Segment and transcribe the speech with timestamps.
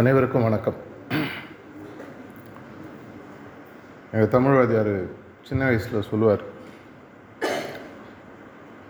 [0.00, 0.76] அனைவருக்கும் வணக்கம்.
[4.12, 5.10] எங்கள் தமிழ்வாதியார்
[5.42, 6.42] சின்ன வயசில் சொல்லுவார்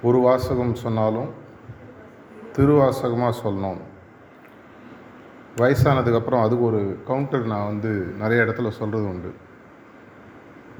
[0.02, 1.30] ஒரு வாசகம் சொன்னாலும்
[2.52, 3.80] திருவாசகமாக சொல்லணும்.
[5.57, 7.93] வயசானதுக்கப்புறம் அதுக்கு ஒரு கவுண்டர் நான் வந்து
[8.23, 9.32] நிறைய இடத்துல சொல்கிறது உண்டு.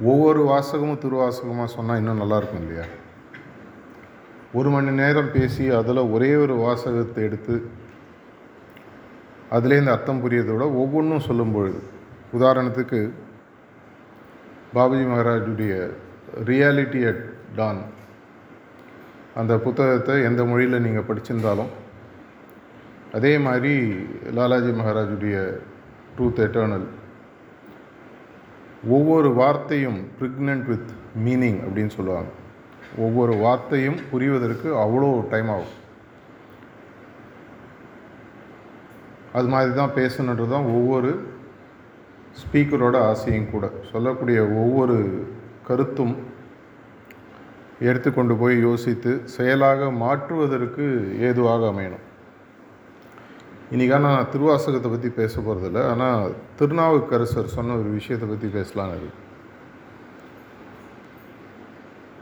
[0.02, 2.84] ஒவ்வொரு வாசகமும் திருவாசகமாக சொன்னால் இன்னும் நல்லாயிருக்கும் இல்லையா?
[4.52, 7.80] ஒரு மணி நேரம் பேசி அதில் ஒரே ஒரு வாசகத்தை எடுத்து
[9.56, 11.80] அதுலேருந்து அர்த்தம் புரியதோட ஒவ்வொன்றும் சொல்லும் பொழுது
[12.38, 13.01] உதாரணத்துக்கு
[14.74, 15.73] பாபுஜி மகாராஜுடைய
[16.45, 17.24] ரியாலிட்டி அட்
[17.57, 17.83] டான்
[19.34, 21.70] அந்த புத்தகத்தை எந்த மொழியில் நீங்கள் படிச்சிருந்தாலும்
[23.12, 23.74] அதே மாதிரி
[24.38, 25.37] லாலாஜி மகாராஜுடைய
[26.16, 26.87] ட்ரூத் எட்டர்னல்
[28.88, 30.91] ஒவ்வொரு வார்த்தையும் ப்ரிக்னென்ட் வித்
[31.24, 32.30] மீனிங் அப்படின்னு சொல்லுவாங்க.
[32.98, 35.74] ஒவ்வொரு வார்த்தையும் புரிவதற்கு அவ்வளோ டைம் ஆகும்.
[39.38, 41.10] அது மாதிரி தான் பேசணுன்றது தான் ஒவ்வொரு
[42.40, 43.66] ஸ்பீக்கரோட ஆசையும் கூட.
[43.93, 44.96] சொல்லக்கூடிய ஒவ்வொரு
[45.68, 46.15] கருத்தும்
[47.88, 50.84] எடுத்துக்கொண்டு போய் யோசித்து செயலாக மாற்றுவதற்கு
[51.29, 52.07] ஏதுவாக அமையணும்.
[53.74, 59.20] இன்றைக்கான நான் திருவாசகத்தை பற்றி பேச போகிறதில்ல ஆனால் திருநாவுக்கரசர் சொன்ன ஒரு விஷயத்தை பற்றி பேசலான்னு இருக்கு.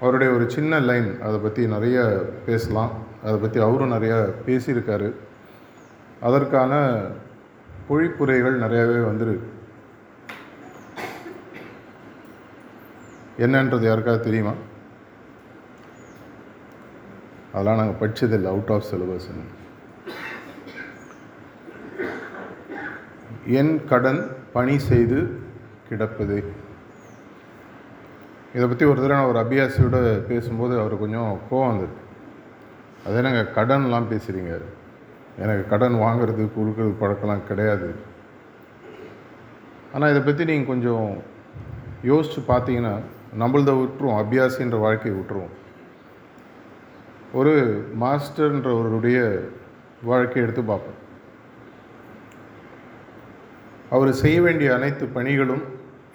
[0.02, 1.98] அவருடைய ஒரு சின்ன லைன் அதை பற்றி நிறைய
[2.46, 2.92] பேசலாம்.
[3.24, 5.08] அதை பற்றி அவரும் நிறையா பேசியிருக்காரு.
[6.20, 6.74] அதற்கான
[7.88, 9.48] பொழிப்புரைகள் நிறையாவே வந்துருக்கு.
[13.38, 14.52] என்னன்றது யாருக்காவது தெரியுமா?
[17.52, 19.46] அதெல்லாம் நாங்கள் படித்ததில்லை அவுட் ஆஃப் சிலபஸ்ன்னு
[23.46, 25.38] என் கடன் பணி செய்து
[25.88, 26.52] கிடப்பது.
[28.54, 32.04] இதை பற்றி ஒரு தடவை நான் ஒரு அபியாசியோட பேசும்போது அவர் கொஞ்சம் கோவம் வந்திருக்கு.
[33.06, 34.60] அதே நாங்கள் கடன்லாம் பேசுகிறீங்க
[35.44, 37.88] எனக்கு கடன் வாங்கிறது கொடுக்குறது பழக்கம்லாம் கிடையாது.
[39.94, 41.08] ஆனால் இதை பற்றி நீங்கள் கொஞ்சம்
[42.10, 42.94] யோசித்து பார்த்தீங்கன்னா
[43.40, 45.56] நம்மள்த விட்டுருவோம் அபியாசின்ற வாழ்க்கையை விட்டுருவோம்
[47.40, 47.54] ஒரு
[48.02, 49.18] மாஸ்டர்ன்றவருடைய
[50.10, 50.98] வாழ்க்கையை எடுத்து பார்ப்போம்.
[53.96, 55.64] அவர் செய்ய வேண்டிய அனைத்து பணிகளும்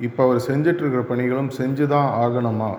[0.08, 2.72] இப்போ அவர் செஞ்சிட்ருக்கிற பணிகளும் செஞ்சு தான் ஆகணுமா?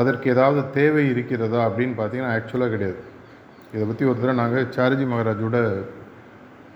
[0.00, 3.00] அதற்கு ஏதாவது தேவை இருக்கிறதா அப்படின்னு பார்த்தீங்கன்னா ஆக்சுவலாக கிடையாது.
[3.72, 5.58] இதை பற்றி ஒரு தடவை நாங்கள் சாரஜி மகாராஜோட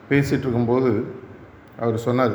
[0.09, 0.91] பேசிகிட்டு இருக்கும்போது
[1.83, 2.35] அவர் சொன்னார்.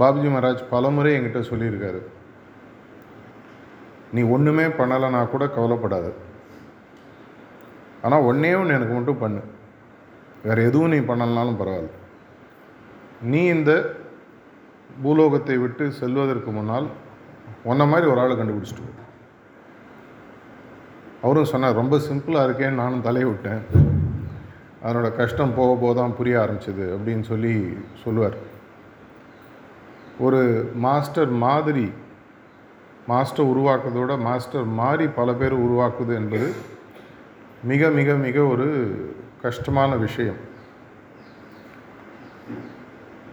[0.00, 2.00] பாபுஜி மகாராஜ் பலமுறை என்கிட்ட சொல்லியிருக்காரு.
[4.16, 6.06] நீ ஒன்றுமே பண்ணலைன்னா கூட கவலைப்படாத.
[8.02, 9.42] ஆனால் ஒன்றே ஒன்று எனக்கு மட்டும் பண்ணு.
[10.44, 11.96] வேறு எதுவும் நீ பண்ணலனாலும் பரவாயில்ல.
[13.32, 13.72] நீ இந்த
[15.02, 16.86] பூலோகத்தை விட்டு செல்வதற்கு முன்னால்
[17.70, 18.86] உன்ன மாதிரி ஒரு ஆளை கண்டுபிடிச்சிட்டு
[21.22, 23.62] அவரும் சொன்னார் ரொம்ப சிம்பிளாக இருக்கேன்னு நானும் தலையை விட்டேன்
[24.84, 27.54] அதனோட கஷ்டம் போக போக தான் புரிய ஆரம்பிச்சிது அப்படின்னு சொல்லி
[28.04, 28.36] சொல்லுவார்.
[30.26, 30.40] ஒரு
[30.86, 31.86] மாஸ்டர் மாதிரி
[33.06, 36.48] மாஸ்டர் உருவாக்குறதோட மாஸ்டர் மாறி பல பேர் உருவாக்குது என்பது
[37.70, 38.68] மிக மிக மிக ஒரு
[39.42, 40.40] கஷ்டமான விஷயம்.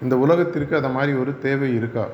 [0.04, 2.06] இந்த உலகத்திற்கு அந்த மாதிரி ஒரு தேவை இருக்கா?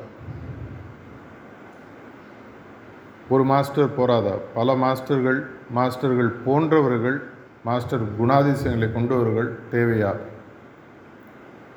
[3.29, 5.45] ஒரு மாஸ்டர் போராதா பல மாஸ்டர்கள்
[5.75, 7.21] மாஸ்டர்கள் போன்றவர்கள்
[7.63, 10.15] மாஸ்டர் குணாதிசயங்களை கொண்டவர்கள் தேவையா?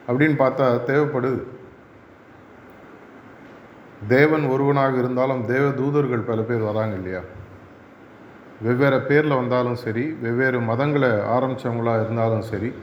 [0.08, 1.46] அப்படின்னு பார்த்தா தேவைப்படுது.
[4.08, 7.20] தேவன் ஒருவனாக இருந்தாலும் தேவ தூதர்கள் பல பேர் வராங்க இல்லையா?
[8.62, 12.74] வெவ்வேறு பேரில் வந்தாலும் சரி வெவ்வேறு மதங்களை ஆரம்பித்தவங்களாக இருந்தாலும் சரி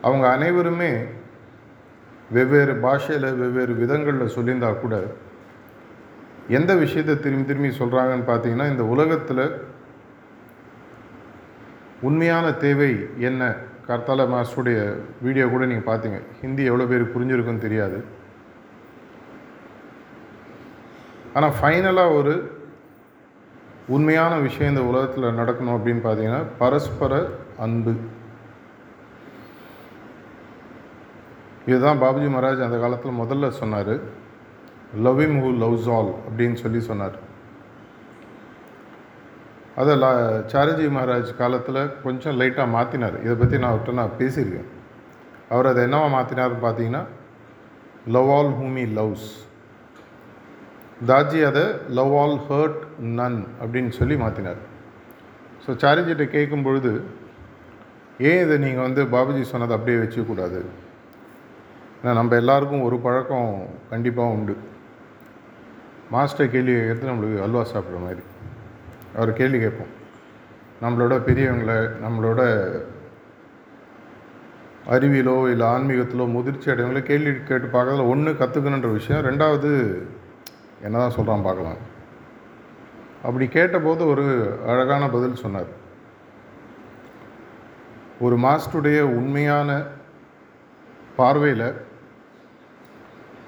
[0.00, 1.04] அவங்க அனைவருமே
[2.30, 5.06] வெவ்வேறு பாஷையில் வெவ்வேறு விதங்களில் சொல்லியிருந்தால் கூட
[6.48, 9.44] எந்த விஷயத்தை திரும்பி திரும்பி சொல்கிறாங்கன்னு பார்த்தீங்கன்னா இந்த உலகத்தில்
[12.08, 12.90] உண்மையான தேவை
[13.28, 13.42] என்ன?
[13.88, 14.78] கர்த்தால மாஸ்டருடைய
[15.22, 16.18] வீடியோ கூட நீங்கள் பார்த்தீங்க.
[16.40, 17.98] ஹிந்தி எவ்வளோ பேருக்கு புரிஞ்சிருக்குன்னு தெரியாது.
[21.34, 22.34] ஆனால் ஃபைனலாக ஒரு
[23.88, 27.12] உண்மையான விஷயம் இந்த உலகத்தில் நடக்கணும் அப்படின்னு பார்த்தீங்கன்னா பரஸ்பர
[27.66, 27.94] அன்பு.
[31.66, 33.94] இதுதான் பாபுஜி மகாராஜ் அந்த காலத்தில் முதல்ல சொன்னார்.
[35.06, 37.16] Love him who loves all அப்படின்னு சொல்லி சொன்னார்.
[39.80, 40.10] அதை லா
[40.52, 44.70] சாரஜி மகாராஜ் காலத்தில் கொஞ்சம் லைட்டாக மாற்றினார் இதை பற்றி நான் அவர்கிட்ட நான் பேசியிருக்கேன்.
[45.54, 47.02] அவர் அதை என்னவா மாற்றினார்னு பார்த்தீங்கன்னா
[48.14, 49.28] love all whom he loves
[51.10, 51.64] Daaji அதை
[51.98, 52.80] லவ் ஆல் ஹர்ட்
[53.18, 54.60] நன் அப்படின்னு சொல்லி மாற்றினார்
[55.64, 56.92] ஸோ சாரிஜிட்ட கேட்கும் பொழுது
[58.28, 60.60] ஏன் இதை நீங்கள் வந்து பாபுஜி சொன்னதை அப்படியே வச்சுக்கூடாது
[61.98, 63.50] ஏன்னா நம்ம எல்லாருக்கும் ஒரு பழக்கம்
[63.92, 64.54] கண்டிப்பாக உண்டு.
[66.10, 68.22] மாஸ்டர் கேள்வி கேட்கறது நம்மளுக்கு அல்வா சாப்பிட்ற மாதிரி.
[69.16, 69.92] அவர் கேள்வி கேட்போம்.
[70.82, 72.40] நம்மளோட பெரியவங்களை நம்மளோட
[74.94, 79.24] அறிவியலோ இல்லை ஆன்மீகத்திலோ முதிர்ச்சி அடைவங்களோ கேள்வி கேட்டு பார்க்கறதுல ஒன்று கற்றுக்கணுன்ற விஷயம்.
[79.28, 79.70] ரெண்டாவது
[80.82, 81.80] என்ன தான் சொல்கிறான் பார்க்கலாம்.
[83.22, 84.24] அப்படி கேட்டபோது ஒரு
[84.66, 85.70] அழகான பதில் சொன்னார்.
[88.20, 89.70] ஒரு மாஸ்டருடைய உண்மையான
[91.16, 91.68] பார்வையில்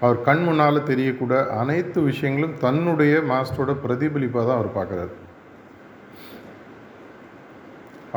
[0.03, 5.15] அவர் கண் முன்னால் தெரியக்கூட அனைத்து விஷயங்களும் தன்னுடைய மாஸ்டரோட பிரதிபலிப்பாக தான் அவர் பார்க்குறாரு.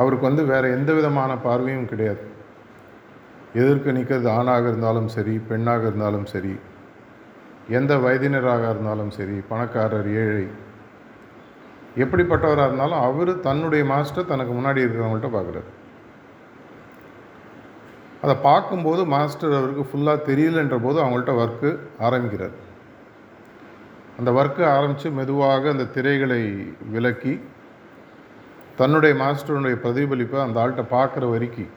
[0.00, 2.24] அவருக்கு வந்து வேறு எந்த விதமான பார்வையும் கிடையாது.
[3.60, 6.54] எதிர்க்க நிற்கிறது ஆணாக இருந்தாலும் சரி பெண்ணாக இருந்தாலும் சரி
[7.78, 10.46] எந்த வயதினராக இருந்தாலும் சரி பணக்காரர் ஏழை
[12.02, 15.70] எப்படிப்பட்டவராக இருந்தாலும் அவர் தன்னுடைய மாஸ்டர் தனக்கு முன்னாடி இருக்கிறவங்கள்ட்ட பார்க்குறாரு.
[18.24, 21.70] அதை பார்க்கும்போது மாஸ்டர் அவருக்கு ஃபுல்லாக தெரியலன்ற போது அவங்கள்ட்ட ஒர்க்கு
[22.06, 22.54] ஆரம்பிக்கிறார்.
[24.18, 26.42] அந்த ஒர்க்கு ஆரம்பித்து மெதுவாக அந்த திரைகளை
[26.94, 27.34] விலக்கி
[28.80, 31.72] தன்னுடைய மாஸ்டருடைய பிரதிபலிப்பை அந்த ஆள்கிட்ட பார்க்குற வரைக்கும்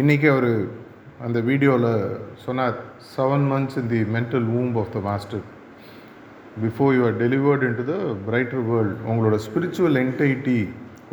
[0.00, 0.52] இன்றைக்கி அவர்
[1.26, 1.92] அந்த வீடியோவில்
[2.44, 2.76] சொன்னார்
[3.14, 5.44] seven months in the mental womb of the master
[6.64, 10.58] before you are delivered into the brighter world உங்களோட ஸ்பிரிச்சுவல் என்டைட்டி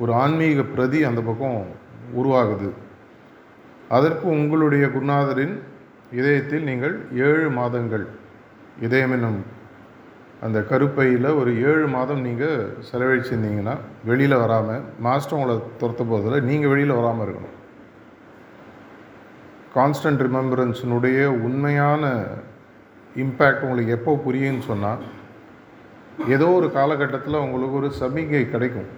[0.04, 1.60] ஒரு ஆன்மீக பிரதி அந்த பக்கம்
[2.20, 2.70] உருவாகுது.
[3.96, 5.56] அதற்கு உங்களுடைய குருநாதரின்
[6.20, 6.96] இதயத்தில் நீங்கள்
[7.28, 8.06] ஏழு மாதங்கள்
[8.86, 9.42] இதயம் என்னும்
[10.46, 13.76] அந்த கருப்பையில் ஒரு ஏழு மாதம் நீங்கள் செலவழிச்சிருந்தீங்கன்னா
[14.10, 17.56] வெளியில் வராமல் மாஸ்டர் உங்களை துரத்த போதில் நீங்கள் வெளியில் வராமல் இருக்கணும்.
[19.78, 22.04] கான்ஸ்டன்ட் ரிமெம்பரன்ஸினுடைய உண்மையான
[23.24, 25.02] இம்பேக்ட் உங்களுக்கு எப்போ புரியுன்னு சொன்னால்
[26.36, 28.92] ஏதோ ஒரு காலகட்டத்தில் உங்களுக்கு ஒரு சமிகை கிடைக்கும்.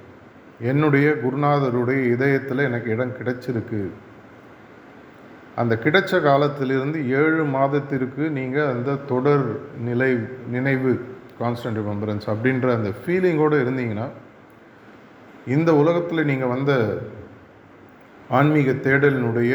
[0.71, 3.81] என்னுடைய குருநாதருடைய இதயத்தில் எனக்கு இடம் கிடைச்சிருக்கு.
[5.61, 9.45] அந்த கிடைச்ச காலத்திலிருந்து ஏழு மாதத்திற்கு நீங்கள் அந்த தொடர்
[9.87, 10.09] நிலை
[10.55, 10.91] நினைவு
[11.41, 14.07] கான்ஸ்டன்ட் ரிமம்பரன்ஸ் அப்படின்ற அந்த ஃபீலிங்கோடு இருந்தீங்கன்னா
[15.55, 16.71] இந்த உலகத்தில் நீங்கள் வந்த
[18.37, 19.53] ஆன்மீக தேடலினுடைய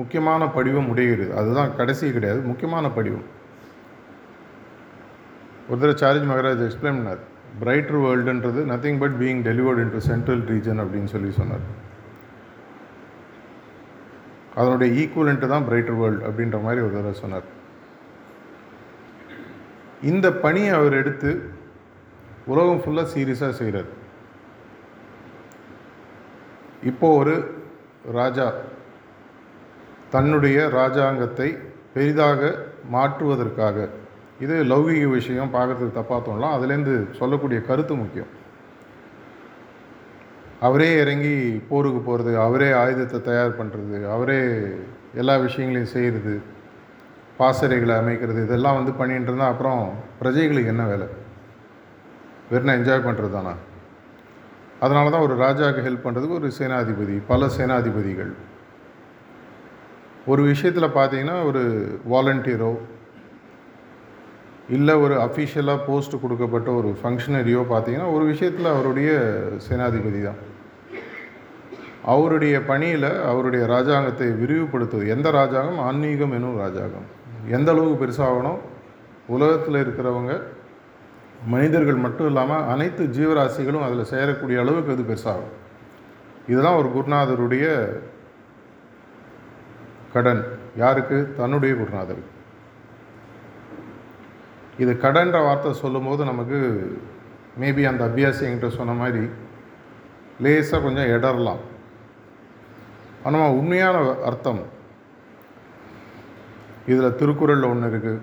[0.00, 3.26] முக்கியமான படிவம் முடிகிறது அதுதான் கடைசி கிடையாது முக்கியமான படிவம்.
[5.68, 7.22] ஒரு தடவை சார்ஜ் மகராஜ் எக்ஸ்பிளைன் பண்ணார்.
[7.62, 11.66] Brighter வேர்ல்டுன்றது nothing but being delivered into central region அப்படின்னு சொல்லி சொன்னார்.
[14.60, 17.46] அதனுடைய ஈக்குவலண்ட்டு தான் பிரைட்டர் வேர்ல்டு அப்படின்ற மாதிரி ஒரு தடவை சொன்னார்.
[20.10, 21.30] இந்த பணியை அவர் எடுத்து
[22.52, 23.90] உலகம் ஃபுல்லாக சீரியஸாக செய்கிறார்
[26.90, 27.34] இப்போ ஒரு
[28.18, 28.46] ராஜா
[30.14, 31.48] தன்னுடைய ராஜாங்கத்தை
[31.94, 32.40] பெரிதாக
[32.94, 33.88] மாற்றுவதற்காக
[34.44, 38.30] இது லௌகிக விஷயம் பார்க்கறதுக்கு தப்பாக தோணலாம் அதுலேருந்து சொல்லக்கூடிய கருத்து முக்கியம்.
[40.62, 41.34] அவரே இறங்கி
[41.68, 44.40] போருக்கு போகிறது அவரே ஆயுதத்தை தயார் பண்ணுறது அவரே
[45.14, 46.34] எல்லா விஷயங்களையும் செய்கிறது
[47.38, 49.82] பாசறைகளை அமைக்கிறது இதெல்லாம் வந்து பண்ணிகிட்டு இருந்தால் அப்புறம்
[50.20, 51.06] பிரஜைகளுக்கு என்ன வேலை?
[52.50, 53.54] வெறும் என்ஜாய் பண்ணுறது தானா?
[54.80, 58.32] அதனால தான் ஒரு ராஜாவுக்கு ஹெல்ப் பண்ணுறதுக்கு ஒரு சேனாதிபதி பல சேனாதிபதிகள்.
[60.26, 61.62] ஒரு விஷயத்தில் பார்த்தீங்கன்னா ஒரு
[62.10, 62.72] வாலண்டியரோ
[64.76, 69.10] இல்லை ஒரு அஃபிஷியலாக போஸ்ட் கொடுக்கப்பட்ட ஒரு ஃபங்க்ஷனரியோ பார்த்தீங்கன்னா ஒரு விஷயத்தில் அவருடைய
[69.68, 70.40] சேனாதிபதி தான்.
[72.12, 75.06] அவருடைய பணியில் அவருடைய ராஜாங்கத்தை விரிவுபடுத்துவது.
[75.16, 75.80] எந்த ராஜாங்கம்?
[75.88, 77.06] ஆன்மீகம் எனும் ராஜாங்கம்.
[77.56, 78.60] எந்த அளவுக்கு பெருசாகணும்
[79.26, 80.32] உலகத்தில் இருக்கிறவங்க
[81.46, 85.52] மனிதர்கள் மட்டும் இல்லாமல் அனைத்து ஜீவராசிகளும் அதில் சேரக்கூடிய அளவுக்கு அது பெருசாகும்
[86.50, 87.66] இதுதான் ஒரு குருநாதருடைய
[90.14, 90.42] கடன்.
[90.76, 91.18] யாருக்கு?
[91.36, 92.30] தன்னுடைய குருநாதருக்கு.
[94.78, 96.58] இது கடன்ற வார்த்தை சொல்லும்போது நமக்கு
[97.60, 99.28] மேபி அந்த அபியாசி என்கிட்ட சொன்ன மாதிரி
[100.40, 101.58] லேசாக கொஞ்சம் இடரலாம்
[103.24, 104.62] ஆனால் உண்மையான அர்த்தம்
[106.86, 108.20] இதில் திருக்குறளில் ஒன்று இருக்குது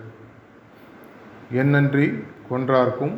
[1.53, 3.15] என்னன்றி கொன்றார்க்கும்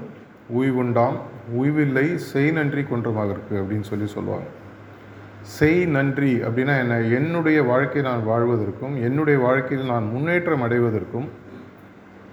[0.54, 1.18] உய்வுண்டாம்
[1.54, 4.46] உய்வில்லை செய் நன்றி கொன்றமாக இருக்குது அப்படின்னு சொல்லி சொல்லுவாங்க.
[5.42, 7.00] செய் நன்றி அப்படின்னா என்ன?
[7.02, 11.30] என்னுடைய வாழ்க்கையை நான் வாழ்வதற்கும் என்னுடைய வாழ்க்கையில் நான் முன்னேற்றம் அடைவதற்கும்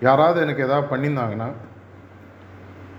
[0.06, 1.48] யாராவது எனக்கு எதாவது பண்ணியிருந்தாங்கன்னா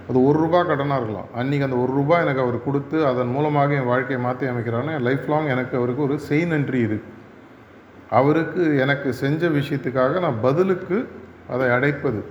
[0.09, 1.29] அது ஒரு ரூபா கடனாக இருக்கலாம்.
[1.39, 5.53] அன்றைக்கி அந்த ஒரு ரூபா எனக்கு அவர் கொடுத்து அதன் மூலமாக என் வாழ்க்கையை மாற்றி அமைக்கிறாருன்னா லைஃப் லாங்
[5.55, 7.17] எனக்கு அவருக்கு ஒரு செய் நன்றி இருக்குது
[8.19, 10.97] அவருக்கு எனக்கு செஞ்ச விஷயத்துக்காக நான் பதிலுக்கு
[11.53, 12.21] அதை அடைப்பது.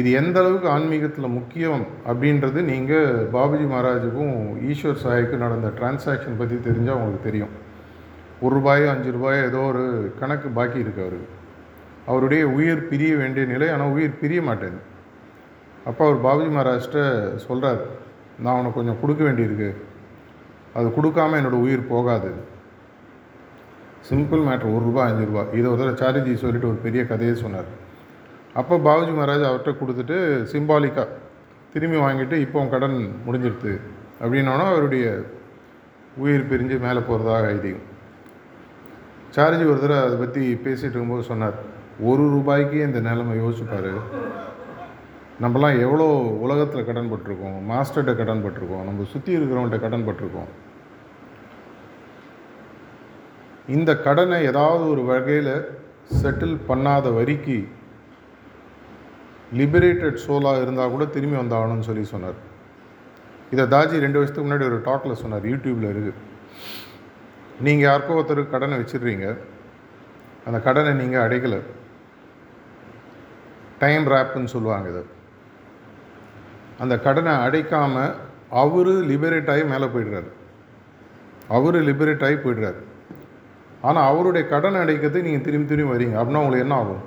[0.00, 4.34] இது எந்த அளவுக்கு ஆன்மீகத்தில் முக்கியம் அப்படின்றது நீங்கள் பாபுஜி மகாராஜுக்கும்
[4.70, 7.52] ஈஸ்வர் சாய்க்கும் நடந்த டிரான்சாக்ஷன் பற்றி தெரிஞ்சால் உங்களுக்கு தெரியும்.
[8.44, 9.84] ஒரு ரூபாயோ அஞ்சு ரூபாயோ ஏதோ ஒரு
[10.20, 11.30] கணக்கு பாக்கி இருக்குது அவருக்கு.
[12.10, 14.78] அவருடைய உயிர் பிரிய வேண்டிய நிலை ஆனால் உயிர் பிரிய மாட்டேன்
[15.88, 17.00] அப்போ அவர் பாபுஜி மகாராஜ்கிட்ட
[17.46, 17.80] சொல்கிறார்
[18.44, 19.70] நான் உனக்கு கொஞ்சம் கொடுக்க வேண்டியிருக்கு.
[20.78, 22.30] அது கொடுக்காம என்னோடய உயிர் போகாது.
[24.08, 25.42] சிம்பிள் மேட்ரு ஒரு ரூபா அஞ்சு ரூபா.
[25.58, 27.68] இதை ஒரு தடவை சாரிஜி சொல்லிட்டு ஒரு பெரிய கதையை சொன்னார்.
[28.60, 30.16] அப்போ பாபுஜி மகாராஜ் அவர்கிட்ட கொடுத்துட்டு
[30.52, 31.14] சிம்பாலிக்காக
[31.74, 33.72] திரும்பி வாங்கிட்டு இப்போ உன் கடன் முடிஞ்சிடுது
[34.22, 35.06] அப்படின்னோன்னா அவருடைய
[36.24, 37.86] உயிர் பிரிஞ்சு மேலே போகிறதாக ஐதீகம்.
[39.36, 41.56] சார்ஜி ஒரு தடவை அதை பற்றி பேசிகிட்டு இருக்கும்போது சொன்னார்
[42.08, 43.92] ஒரு ரூபாய்க்கு இந்த நிலைமை யோசிச்சுப்பாரு
[45.44, 46.06] நம்மலாம் எவ்வளோ
[46.44, 50.50] உலகத்தில் கடன் பட்டிருக்கோம் மாஸ்டர்கிட்ட கடன் பட்டிருக்கோம் நம்ம சுற்றி இருக்கிறவங்கள்ட்ட கடன் பட்டிருக்கோம்.
[53.76, 55.54] இந்த கடனை ஏதாவது ஒரு வகையில்
[56.22, 57.58] செட்டில் பண்ணாத வரிக்கு
[59.60, 62.38] லிபரேட்டட் சோலாக இருந்தால் கூட திரும்பி வந்தாகணும்னு சொல்லி சொன்னார்.
[63.54, 66.20] இதை தாஜி ரெண்டு வருஷத்துக்கு முன்னாடி ஒரு டாக்கில் சொன்னார் யூடியூப்பில் இருக்குது
[67.64, 69.26] நீங்கள் யாருக்கோ ஒருத்தருக்கு கடனை வச்சிடுறீங்க.
[70.46, 71.60] அந்த கடனை நீங்கள் அடைக்கலை.
[73.78, 75.02] டைம் ரேப்புன்னு சொல்லுவாங்க இதை.
[76.78, 78.14] அந்த கடனை அடைக்காமல்
[78.50, 80.30] அவர் லிபரேட் ஆகி மேலே போயிடுறாரு.
[81.48, 82.80] அவர் லிபரேட் ஆகி போயிடுறாரு.
[83.80, 86.16] ஆனால் அவருடைய கடனை அடைக்கிறது நீங்கள் திரும்பி திரும்பி வரீங்க.
[86.18, 87.02] அப்படின்னா உங்களுக்கு என்ன ஆகும்?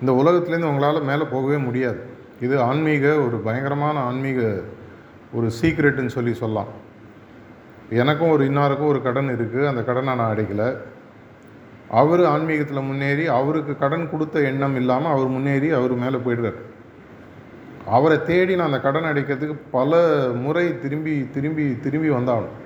[0.00, 2.00] இந்த உலகத்துலேருந்து உங்களால் மேலே போகவே முடியாது.
[2.40, 4.62] இது ஆன்மீக ஒரு பயங்கரமான ஆன்மீக
[5.32, 6.70] ஒரு சீக்ரெட்டுன்னு சொல்லி சொல்லலாம்.
[7.90, 10.76] எனக்கும் ஒரு இன்னாருக்கும் ஒரு கடன் இருக்குது அந்த கடனை நான் அடைக்கலை.
[11.98, 16.58] அவர் ஆன்மீகத்தில் முன்னேறி அவருக்கு கடன் கொடுத்த எண்ணம் இல்லாமல் அவர் முன்னேறி அவர் மேலே போயிடுறார்.
[17.96, 20.00] அவரை தேடி நான் அந்த கடன் அடைக்கிறதுக்கு பல
[20.42, 22.56] முறை திரும்பி திரும்பி திரும்பி வந்தாலும்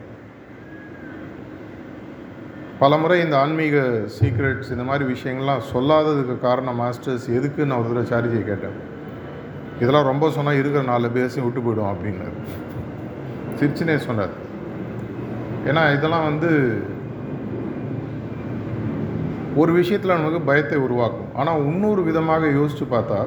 [2.78, 3.76] பல முறை இந்த ஆன்மீக
[4.16, 8.76] சீக்ரெட்ஸ் இந்த மாதிரி விஷயங்கள்லாம் சொல்லாததுக்கு காரணம் மாஸ்டர்ஸ் எதுக்கு நான் ஒரு தடவை சாரிஜியை கேட்டேன்.
[9.82, 12.36] இதெல்லாம் ரொம்ப சொன்னால் இருக்கிற நாலு பேர்ஸையும் விட்டு போயிடும் அப்படின்னாரு.
[13.60, 14.34] சிரிச்சுனே சொன்னார்.
[15.68, 16.50] ஏன்னா இதெல்லாம் வந்து
[19.60, 21.32] ஒரு விஷயத்தில் நமக்கு பயத்தை உருவாக்கும்.
[21.40, 23.18] ஆனால் இன்னொரு விதமாக யோசித்து பார்த்தா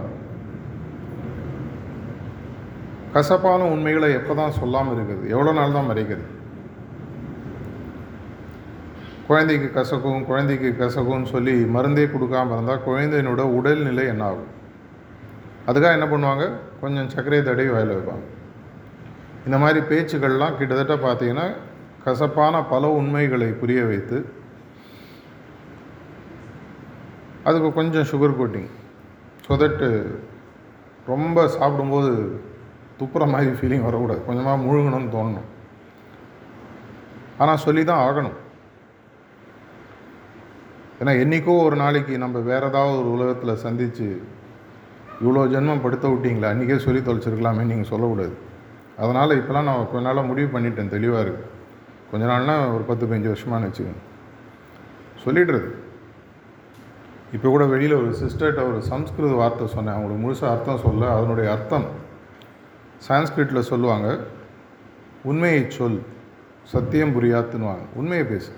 [3.14, 5.24] கசப்பான உண்மைகளை எப்போ தான் சொல்லாமல் இருக்குது?
[5.34, 6.26] எவ்வளோ நாள் தான் மறைக்குது?
[9.30, 14.52] குழந்தைக்கு கசக்கும் குழந்தைக்கு கசக்கும்னு சொல்லி மருந்தே கொடுக்காம இருந்தால் குழந்தையினோட உடல்நிலை என்ன ஆகும்?
[15.70, 16.46] அதுக்காக என்ன பண்ணுவாங்க?
[16.82, 18.26] கொஞ்சம் சர்க்கரை தடவி வாயில் வைப்பாங்க.
[19.48, 21.48] இந்த மாதிரி பேச்சுக்கள்லாம் கிட்டத்தட்ட பார்த்தீங்கன்னா
[22.06, 24.18] கசப்பான பல உண்மைகளை புரிய வைத்து
[27.48, 28.70] அதுக்கு கொஞ்சம் சுகர் கோட்டிங்
[29.46, 29.84] ஸோ தட்
[31.12, 32.12] ரொம்ப சாப்பிடும்போது
[33.00, 34.22] துப்புற மாதிரி ஃபீலிங் வரக்கூடாது.
[34.28, 35.48] கொஞ்சமாக முழுகணும்னு தோணணும்.
[37.42, 38.38] ஆனால் சொல்லி தான் ஆகணும்.
[41.00, 44.08] ஏன்னா என்றைக்கோ ஒரு நாளைக்கு நம்ம வேறு ஏதாவது ஒரு உலகத்தில் சந்தித்து
[45.24, 48.36] இவ்வளோ ஜென்மம் படுத்த விட்டீங்களா அன்றைக்கே சொல்லி தொலைச்சிருக்கலாமே நீங்கள் சொல்லக்கூடாது.
[49.04, 51.52] அதனால் இப்போலாம் நான் கொஞ்ச நாளாக முடிவு பண்ணிட்டேன் தெளிவாக இருக்குது
[52.12, 54.04] கொஞ்ச நாள்னால் ஒரு பத்து பதினஞ்சு வருஷமானு வச்சுக்கோங்க.
[55.26, 55.70] சொல்லிடுறது.
[57.34, 59.94] இப்போ கூட வெளியில் ஒரு சிஸ்டர்கிட்ட ஒரு சம்ஸ்கிருத வார்த்தை சொன்னேன்.
[59.94, 61.16] அவங்களுக்கு முழுசாக அர்த்தம் சொல்ல.
[61.16, 61.88] அதனுடைய அர்த்தம்
[63.08, 64.20] சான்ஸ்கிரிட்டில் சொல்லுவாங்க.
[65.24, 66.00] உண்மையை சொல்.
[66.64, 68.52] சத்தியம் புரியாத்துன்னுவாங்க உண்மையை பேசு.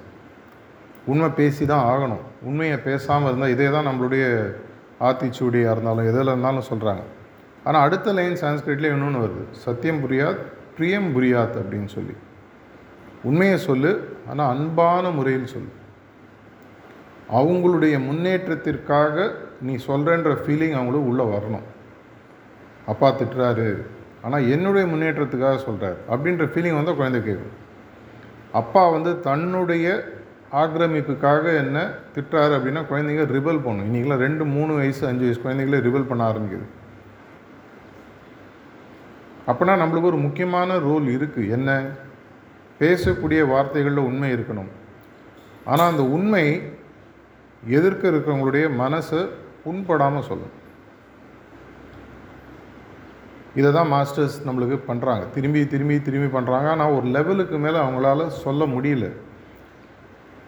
[1.06, 2.24] உண்மை பேசி தான் ஆகணும்.
[2.44, 4.26] உண்மையை பேசாமல் இருந்தால் இதே தான் நம்மளுடைய
[5.00, 7.04] ஆத்திச்சூடியாக இருந்தாலும் எதில் இருந்தாலும் சொல்கிறாங்க
[7.64, 9.44] ஆனால் அடுத்த லைன் சான்ஸ்கிரிட்லேயே இன்னொன்று வருது.
[9.52, 10.44] சத்தியம் புரியாத்
[10.78, 12.16] பிரியம் புரியாத் அப்படின்னு சொல்லி.
[13.24, 15.72] உண்மையை சொல்லு ஆனால் அன்பான முறையில் சொல்லு.
[17.38, 19.32] அவங்களுடைய முன்னேற்றத்திற்காக
[19.62, 21.66] நீ சொல்கிறன்ற ஃபீலிங் அவங்களுக்கு உள்ளே வரணும்.
[22.86, 23.70] அப்பா திட்டுறாரு.
[24.22, 27.58] ஆனால் என்னுடைய முன்னேற்றத்துக்காக சொல்கிறார் அப்படின்ற ஃபீலிங் வந்து குழந்தை கேட்கும்
[28.52, 29.88] அப்பா வந்து தன்னுடைய
[30.52, 31.78] ஆக்கிரமிப்புக்காக என்ன
[32.16, 33.88] திட்டுறாரு அப்படின்னா குழந்தைங்க ரிபல் பண்ணும்.
[33.88, 36.68] இன்றைக்கெலாம் ரெண்டு மூணு வயசு அஞ்சு வயசு குழந்தைங்களே ரிபல் பண்ண ஆரம்பிக்குது.
[39.48, 41.70] அப்படின்னா நம்மளுக்கு ஒரு முக்கியமான ரோல் இருக்குது என்ன?
[42.80, 44.72] பேசக்கூடிய வார்த்தைகளில் உண்மை இருக்கணும்.
[45.66, 46.44] ஆனால் அந்த உண்மை
[47.68, 49.30] எதிர்க்க இருக்கிறவங்களுடைய மனசை
[49.66, 50.56] புண்படாமல் சொல்லும்.
[53.56, 58.66] இதை தான் மாஸ்டர்ஸ் நம்மளுக்கு பண்ணுறாங்க திரும்பி திரும்பி திரும்பி பண்ணுறாங்க ஆனால் ஒரு லெவலுக்கு மேலே அவங்களால சொல்ல
[58.66, 59.12] முடியல.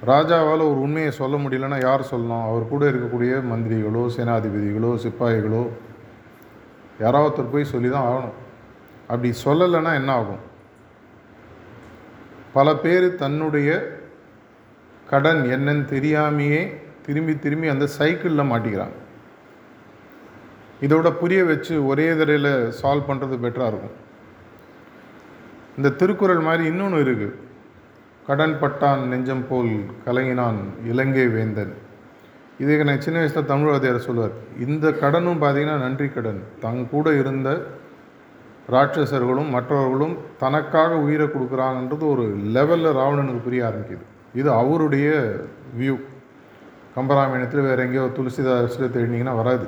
[0.06, 2.44] ராஜாவால் ஒரு உண்மையை சொல்ல முடியலன்னா யார் சொல்லணும்?
[2.44, 5.70] அவர் கூட இருக்கக்கூடிய மந்திரிகளோ சேனாதிபதிகளோ சிப்பாய்களோ
[7.00, 8.38] யாராவது போய் சொல்லி தான் ஆகணும்.
[9.08, 10.40] அப்படி சொல்லலைன்னா என்ன ஆகும்?
[12.54, 14.00] பல பேர் தன்னுடைய
[15.08, 18.98] கடன் என்னன்னு தெரியாமையே திரும்பி திரும்பி அந்த சைக்கிளில் மாட்டிக்கிறாங்க.
[20.86, 23.98] இதோட புரிய வச்சு ஒரே தடையில் சால்வ் பண்ணுறது பெட்டராக இருக்கும்.
[25.78, 27.38] இந்த திருக்குறள் மாதிரி இன்னொன்று இருக்குது
[28.28, 29.72] கடன் பட்டான் நெஞ்சம் போல்
[30.06, 31.74] கலங்கினான் இலங்கை வேந்தன்.
[32.64, 34.36] இதுக்கு நான் சின்ன வயசில் தமிழ் வாத்தியார் சொல்லுவார்.
[34.66, 36.42] இந்த கடனும் பார்த்திங்கன்னா நன்றி கடன்.
[36.64, 37.50] தங் கூட இருந்த
[38.74, 44.06] ராட்சசர்களும் மற்றவர்களும் தனக்காக உயிரை கொடுக்குறாங்கன்றது ஒரு லெவலில் ராவணனுக்கு புரிய ஆரம்பிக்குது.
[44.42, 45.10] இது அவருடைய
[45.80, 45.96] வியூ
[46.96, 49.68] கம்பராமாயணத்தில் வேறு எங்கேயோ துளசிதாசில் தேடினீங்கன்னா வராது.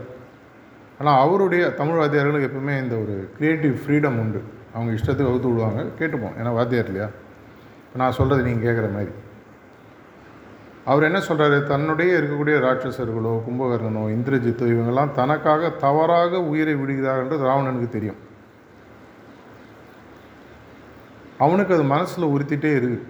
[1.00, 4.44] ஆனால் அவருடைய தமிழ் வாத்தியார்களுக்கு எப்பவுமே இந்த ஒரு க்ரியேட்டிவ் ஃப்ரீடம் உண்டு.
[4.74, 5.82] அவங்க இஷ்டத்துக்கு அவுத்து விடுவாங்க.
[6.00, 6.34] கேட்டுப்போம்.
[6.42, 7.08] ஏன்னா வாத்தியார் இல்லையா?
[7.96, 9.12] நான் சொல்கிறது நீங்கள் கேட்குற மாதிரி.
[10.86, 18.16] அவர் என்ன சொல்கிறாரு தன்னுடைய இருக்கக்கூடிய ராட்சசர்களோ கும்பகர்ணனோ இந்திரஜித்தோ இவங்கெல்லாம் தனக்காக தவறாக உயிரை விடுகிறார்கள் ராவணனுக்கு தெரியும்.
[21.38, 23.08] அவனுக்கு அது மனசில் உறுத்திட்டே இருக்கு.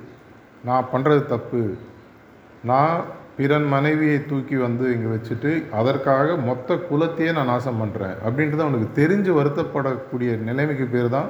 [0.64, 1.76] நான் பண்ணுறது தப்பு.
[2.64, 3.04] நான்
[3.38, 9.32] பிறன் மனைவியை தூக்கி வந்து இங்கே வச்சுட்டு அதற்காக மொத்த குலத்தையே நான் நாசம் பண்ணுறேன் அப்படின்றது அவனுக்கு தெரிஞ்சு
[9.32, 11.30] வருத்தப்படக்கூடிய நிலைமைக்கு பேர் தான்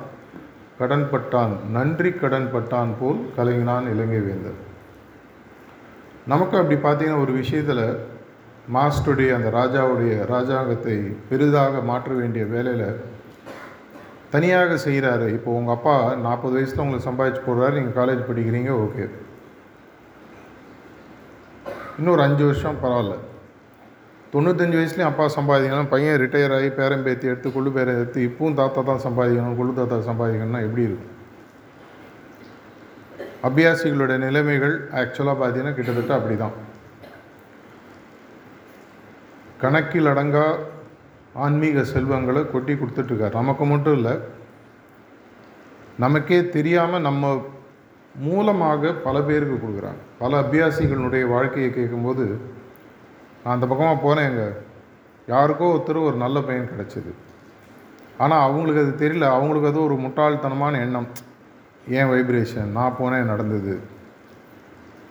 [0.79, 4.59] கடன்பட்டான் நன்றி கடன்பட்டான் போல் கலைஞனான் இலங்கை வேந்தர்.
[6.27, 7.85] நமக்கு அப்படி பார்த்தீங்கன்னா ஒரு விஷயத்தில்
[8.69, 10.95] மாஸ்டருடைய அந்த ராஜாவுடைய ராஜாங்கத்தை
[11.29, 12.87] பெரிதாக மாற்ற வேண்டிய வேலையில்
[14.29, 19.05] தனியாக செய்கிறாரு இப்போ உங்கள் அப்பா நாற்பது வயசில் உங்களுக்கு சம்பாதிச்சு போடுறாரு நீங்கள் காலேஜ் படிக்கிறீங்க ஓகே
[21.99, 23.15] இன்னொரு அஞ்சு வருஷம் பரவாயில்ல.
[24.33, 28.81] தொண்ணூத்தஞ்சு வயசுலேயும் அப்பா சம்பாதிக்கணும் பையன் ரிட்டையர் ஆகி பேரன் பேத்தி எடுத்து கொள்ளு பேரை எடுத்து இப்பவும் தாத்தா
[28.81, 31.09] தான் சம்பாதிக்கணும் கொள்ளு தாத்தா சம்பாதிக்கணும்னா எப்படி இருக்கும்?
[33.47, 36.55] அபியாசிகளோட நிலைமைகள் ஆக்சுவலாக பார்த்தீங்கன்னா கிட்டத்தட்ட அப்படி தான்
[39.63, 40.45] கணக்கில் அடங்கா
[41.45, 44.13] ஆன்மீக செல்வங்களை கொட்டி கொடுத்துட்ருக்கார் நமக்கு மட்டும் இல்லை
[45.97, 47.31] நமக்கே தெரியாமல் நம்ம
[48.15, 50.01] மூலமாக பல பேருக்கு கொடுக்குறாங்க.
[50.19, 52.25] பல அபியாசிகளுடைய வாழ்க்கையை கேட்கும்போது
[53.43, 54.43] நான் அந்த பக்கமாக போனேங்க.
[55.27, 57.11] யாருக்கோ ஒருத்தர் ஒரு நல்ல பையன் கிடச்சிது.
[58.17, 59.25] ஆனால் அவங்களுக்கு அது தெரியல.
[59.37, 61.09] அவங்களுக்கு அது ஒரு முட்டாள்தனமான எண்ணம்.
[61.97, 63.73] ஏன் வைப்ரேஷன் நான் போனேன் நடந்தது.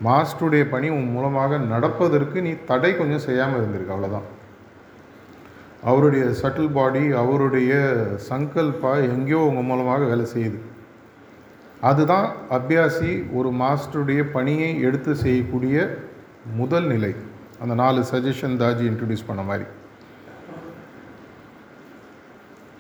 [0.05, 4.29] மாஸ்டருடைய பணி உன் மூலமாக நடப்பதற்கு நீ தடை கொஞ்சம் செய்யாமல் இருந்திருக்கு அவ்வளோதான்
[5.91, 7.73] அவருடைய சட்டில் பாடி அவருடைய
[8.31, 10.59] சங்கல்பா எங்கேயோ உங்கள் மூலமாக வேலை செய்யுது.
[11.91, 15.77] அதுதான் அபியாசி ஒரு மாஸ்டருடைய பணியை எடுத்து செய்யக்கூடிய
[16.61, 17.13] முதல் நிலை.
[17.63, 19.67] அந்த நாலு சஜஷன் தாஜி இன்ட்ரடியூஸ் பண்ண மாதிரி.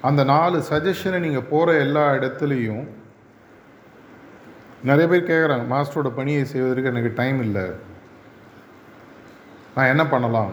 [0.08, 2.84] அந்த நாலு சஜஷனை நீங்கள் போகிற எல்லா இடத்துலையும்
[4.88, 7.66] நிறைய பேர் கேட்குறாங்க மாஸ்டரோட பணியை செய்வதற்கு எனக்கு டைம் இல்லை.
[9.74, 10.52] நான் என்ன பண்ணலாம்?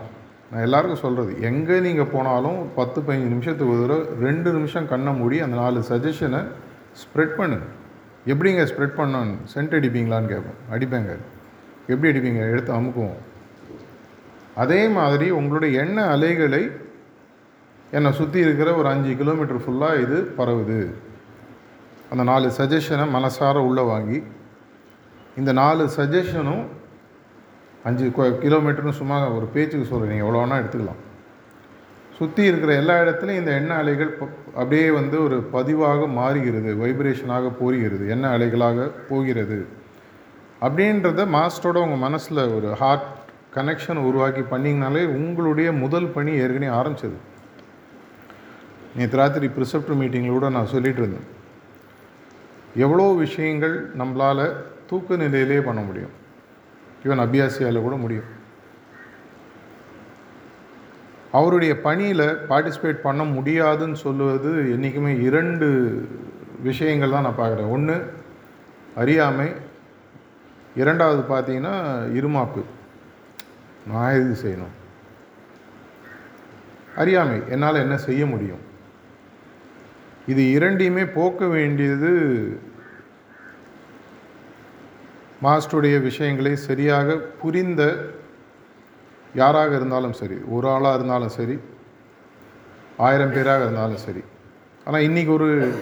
[0.52, 5.40] நான் எல்லாருக்கும் சொல்கிறது எங்கே நீங்கள் போனாலும் பத்து பதினஞ்சு நிமிஷத்துக்கு ஒரு தடவை ரெண்டு நிமிஷம் கண்ணை மூடி
[5.46, 6.42] அந்த நாலு சஜஷனை
[7.02, 7.76] ஸ்ப்ரெட் பண்ணுங்கள்
[8.32, 9.34] எப்படிங்க ஸ்ப்ரெட் பண்ணணும்?
[9.54, 10.60] சென்ட் அடிப்பீங்களான்னு கேட்போம்.
[10.74, 11.14] அடிப்பேங்க.
[11.88, 12.52] எப்படி அடிப்பீங்க?
[12.52, 13.20] எடுத்து அமுக்குவோம்.
[14.56, 16.64] அதே மாதிரி உங்களுடைய எண்ண அலைகளை
[17.92, 20.80] என்னை சுற்றி இருக்கிற ஒரு அஞ்சு கிலோமீட்டர் ஃபுல்லாக இது பரவுது.
[22.12, 24.24] அந்த நாலு சஜஷனை மனசார உள்ளே வாங்கி
[25.38, 26.64] இந்த நாலு சஜஷனும்
[27.84, 28.06] அஞ்சு
[28.46, 31.02] கிலோமீட்டர்னு சும்மா ஒரு பேச்சுக்கு சொல்கிறேன் நீங்கள் எவ்வளோ வேணால் எடுத்துக்கலாம்.
[32.20, 34.10] சுற்றி இருக்கிற எல்லா இடத்துலையும் இந்த எண்ண அலைகள்
[34.54, 39.60] அப்படியே வந்து ஒரு பதிவாக மாறுகிறது வைப்ரேஷனாக போகிறது எண்ண அலைகளாக போகிறது.
[40.62, 43.08] அப்படின்றத மாஸ்டரோட உங்கள் மனசில் ஒரு ஹார்ட்
[43.56, 47.18] கனெக்ஷன் உருவாக்கி பண்ணிங்கனாலே உங்களுடைய முதல் பணி ஏற்கனவே ஆரம்பிச்சது.
[48.98, 51.28] நேற்று ராத்திரி ப்ரிசெப்டர் மீட்டிங்கில் கூட நான் சொல்லிகிட்டு இருந்தேன்.
[52.76, 54.44] எவ்வளோ விஷயங்கள் நம்மளால்
[54.90, 56.14] தூக்க நிலையிலே பண்ண முடியும்.
[57.06, 58.30] ஈவன் அபியாசியால் கூட முடியும்.
[61.32, 65.68] அவருடைய பணியில் பார்ட்டிசிபேட் பண்ண முடியாதுன்னு சொல்லுவது என்றைக்குமே இரண்டு
[66.62, 67.70] விஷயங்கள் தான் நான் பார்க்குறேன்.
[67.70, 68.14] ஒன்று
[68.96, 69.52] அறியாமை.
[70.76, 71.76] இரண்டாவது பார்த்தீங்கன்னா
[72.20, 72.64] இருமாப்பு.
[73.88, 74.76] நான் இது செய்யணும்?
[76.96, 77.42] அறியாமை.
[77.50, 78.68] என்னால் என்ன செய்ய முடியும்?
[80.28, 82.12] இது இரண்டையுமே போக்க வேண்டியது
[85.44, 88.08] மாஸ்டருடைய விஷயங்களை சரியாக புரிந்த
[89.36, 91.60] யாராக இருந்தாலும் சரி ஒரு ஆளாக இருந்தாலும் சரி
[92.98, 94.24] ஆயிரம் பேராக இருந்தாலும் சரி.
[94.86, 95.74] ஆனால் இன்றைக்கி ஒரு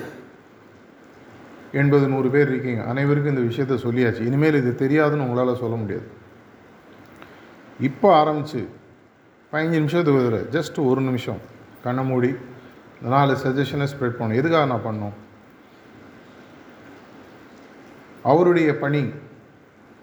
[1.72, 2.84] எண்பது நூறு பேர் இருக்கீங்க.
[2.84, 4.26] அனைவருக்கும் இந்த விஷயத்த சொல்லியாச்சு.
[4.26, 6.08] இனிமேல் இது தெரியாதுன்னு உங்களால் சொல்ல முடியாது.
[7.80, 8.70] இப்போ ஆரம்பித்து
[9.52, 11.38] பதினஞ்சு நிமிஷத்துக்கு ஒரு ஜஸ்ட் ஒரு நிமிஷம்.
[11.84, 12.36] கண்ணை மூடி
[13.02, 14.34] நாலு சஜஷனை ஸ்ப்ரெட் பண்ணணும்.
[14.34, 15.16] எதுக்காக நான் பண்ணோம்
[18.24, 19.10] அவருடைய பணி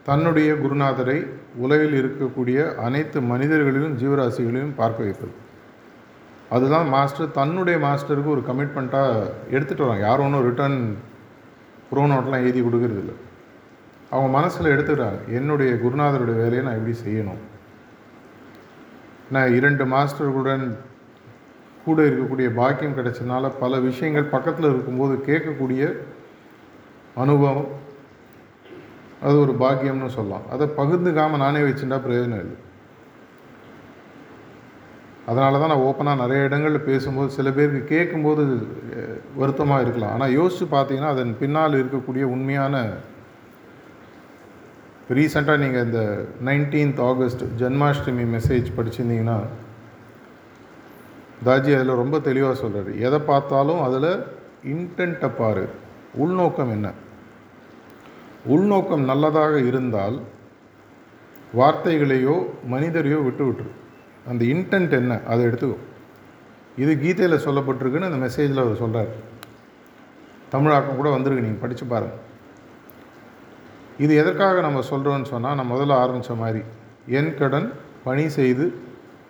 [0.08, 1.18] தன்னுடைய குருநாதரை
[1.64, 5.34] உலகில் இருக்கக்கூடிய அனைத்து மனிதர்களிலும் ஜீவராசிகளையும் பார்க்க வைப்பது.
[6.54, 10.04] அதுதான் மாஸ்டர் தன்னுடைய மாஸ்டருக்கு ஒரு கமிட்மெண்ட்டாக எடுத்துகிட்டு வராங்க.
[10.08, 10.78] யாரும் ஒன்றும் ரிட்டர்ன்
[11.90, 13.16] ப்ரோ நோட்லாம் எழுதி கொடுக்கறது இல்லை
[14.10, 17.40] அவங்க மனசில் எடுத்துக்கிறாங்க என்னுடைய குருநாதருடைய வேலையை நான் எப்படி செய்யணும்?
[19.34, 20.66] நான் இரண்டு மாஸ்டர்களுடன்
[21.84, 25.82] கூட இருக்கக்கூடிய பாக்கியம் கிடைச்சதுனால பல விஷயங்கள் பக்கத்தில் இருக்கும்போது கேட்கக்கூடிய
[27.24, 27.72] அனுபவம்
[29.26, 30.46] அது ஒரு பாக்கியம்னு சொல்லலாம்.
[30.54, 32.58] அதை பகிர்ந்துக்காமல் நானே வச்சுட்டா பிரயோஜனம் இல்லை.
[35.30, 38.42] அதனால தான் நான் ஓப்பனாக நிறைய இடங்களில் பேசும்போது சில பேருக்கு கேட்கும்போது
[39.40, 40.14] வருத்தமாக இருக்கலாம்.
[40.16, 42.82] ஆனால் யோசித்து பார்த்தீங்கன்னா அதன் பின்னால் இருக்கக்கூடிய உண்மையான
[45.16, 46.02] ரீசெண்டாக நீங்கள் இந்த
[46.48, 49.38] நைன்டீன்த் ஆகஸ்ட் ஜன்மாஷ்டமி மெசேஜ் படிச்சிருந்தீங்கன்னா
[51.46, 54.10] தாஜி அதில் ரொம்ப தெளிவாக சொல்கிறார் எதை பார்த்தாலும் அதில்
[54.74, 55.64] இன்டென்ட்டை பாரு.
[56.24, 56.88] உள்நோக்கம் என்ன?
[58.52, 60.16] உள்நோக்கம் நல்லதாக இருந்தால்
[61.58, 62.36] வார்த்தைகளையோ
[62.72, 63.72] மனிதரையோ விட்டு விட்டுரு
[64.30, 65.76] அந்த இன்டென்ட் என்ன அதை எடுத்துக்கோ.
[66.82, 69.12] இது கீதையில் சொல்லப்பட்டிருக்குன்னு அந்த மெசேஜில் அவர் சொல்கிறார்
[70.52, 72.22] தமிழாக்கம் கூட வந்திருக்கு நீங்கள் படித்து பாருங்கள்
[74.04, 76.62] இது எதற்காக நம்ம சொல்கிறோன்னு சொன்னால் நான் முதல்ல ஆரம்பித்த மாதிரி
[77.18, 77.68] என் கடன்
[78.06, 78.64] பணி செய்து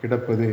[0.02, 0.50] கிடப்பதே.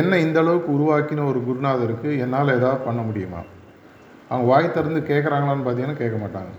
[0.00, 3.42] என்னை இந்த அளவுக்கு உருவாக்கின ஒரு குருநாதருக்கு என்னால் ஏதாவது பண்ண முடியுமா?
[4.28, 6.52] அவங்க வாய் திறந்து கேட்குறாங்களான்னு பார்த்தீங்கன்னா கேட்க மாட்டாங்க.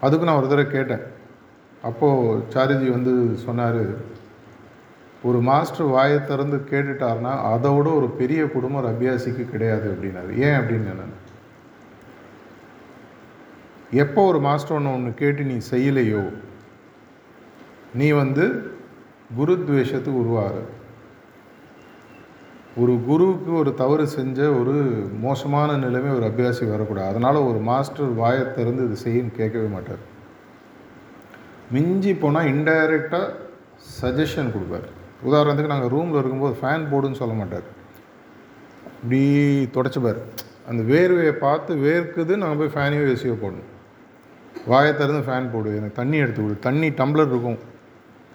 [0.00, 1.04] அதுக்கு நான் ஒரு தடவை கேட்டேன்.
[1.88, 3.12] அப்போது சாரிஜி வந்து
[3.46, 3.82] சொன்னார்
[5.28, 10.32] ஒரு மாஸ்டர் வாயை திறந்து கேட்டுட்டாருன்னா அதை விட ஒரு பெரிய குடும்பம் ஒரு அபியாசிக்கு கிடையாது அப்படின்னாரு.
[10.46, 11.16] ஏன் அப்படின்னு நான்
[14.02, 16.24] எப்போ ஒரு மாஸ்டர் ஒன்று ஒன்று கேட்டு நீ செய்யலையோ
[17.94, 18.44] நீ வந்து
[19.38, 20.58] குருத்வேஷத்துக்கு உருவாகிற.
[22.82, 24.74] ஒரு குருவுக்கு ஒரு தவறு செஞ்ச ஒரு
[25.24, 27.08] மோசமான நிலைமை ஒரு அபியாசி வரக்கூடாது.
[27.12, 30.02] அதனால் ஒரு மாஸ்டர் வாயை திறந்து இது செய்யுன்னு கேட்கவே மாட்டார்.
[31.74, 33.26] மிஞ்சி போனால் இன்டைரக்டாக
[34.00, 34.86] சஜஷன் கொடுப்பார்.
[35.28, 37.66] உதாரணத்துக்கு நாங்கள் ரூமில் இருக்கும்போது ஃபேன் போடுன்னு சொல்ல மாட்டார்.
[39.00, 39.22] இப்படி
[39.76, 40.20] தொடச்சிப்பார்.
[40.70, 43.68] அந்த வேர்வையை பார்த்து வேர்க்குது நாங்கள் போய் ஃபேனையோ ஏசியோ போடணும்.
[44.72, 46.56] வாயை திறந்து ஃபேன் போடு எனக்கு தண்ணி எடுத்து கொடு.
[46.66, 47.58] தண்ணி டம்ளர் இருக்கும்.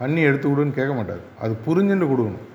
[0.02, 1.24] தண்ணி எடுத்து கொடுன்னு கேட்க மாட்டார்.
[1.44, 2.48] அது புரிஞ்சுட்டு கொடுக்கணும்.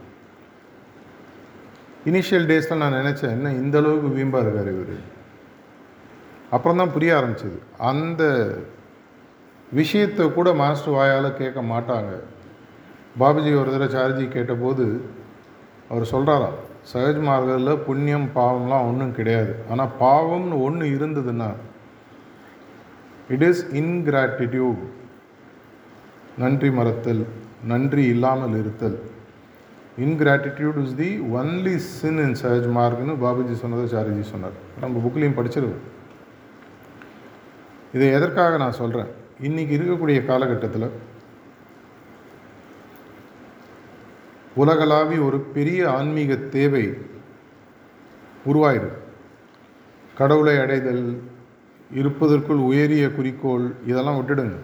[2.09, 4.97] இனிஷியல் டேஸில் நான் நினச்சேன் என்ன இந்த அளவுக்கு வீம்பாக இருக்கார் இவர்?
[6.57, 7.59] அப்புறம் தான் புரிய ஆரம்பிச்சிது.
[7.91, 8.23] அந்த
[9.79, 12.13] விஷயத்தை கூட மாஸ்டர் வாயால் கேட்க மாட்டாங்க.
[13.21, 14.87] பாபுஜி ஒரு தடவை சார்ஜி கேட்டபோது
[15.91, 16.59] அவர் சொல்கிறாராம்
[16.93, 19.53] சகஜ் மார்க்கத்தில் புண்ணியம் பாவம்லாம் ஒன்றும் கிடையாது.
[19.71, 21.51] ஆனால் பாவம்னு ஒன்று இருந்ததுன்னா
[23.35, 24.83] இட் இஸ் இன்கிராட்டிடியூட்
[26.43, 27.23] நன்றி மறத்தல்
[27.73, 28.99] நன்றி இல்லாமல் இருத்தல்.
[30.05, 34.57] Ingratitude is the only sin in Sahaj மார்க்னு Babuji சொன்னதை சாரிஜி சொன்னார்.
[34.81, 35.83] நம்ம புக்லேயும் படிச்சிருவோம்.
[37.93, 39.11] இதை எதற்காக நான் சொல்கிறேன்
[39.43, 40.89] இன்றைக்கி இருக்கக்கூடிய காலகட்டத்தில்
[44.57, 46.85] உலகளாவி ஒரு பெரிய ஆன்மீக தேவை
[48.47, 49.01] உருவாயிருக்கு.
[50.21, 51.23] கடவுளை அடைதல்
[51.95, 54.57] இருப்பதற்குள் உயரிய குறிக்கோள் இதெல்லாம் விட்டுடுங்க.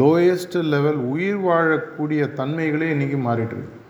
[0.00, 3.82] லோயஸ்ட் லெவல் உயிர் வாழக்கூடிய தன்மைகளே இன்றைக்கி மாறிட்டு இருக்கு.